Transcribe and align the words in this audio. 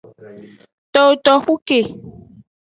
Towo 0.93 1.13
toxu 1.25 1.55
ke. 1.67 1.79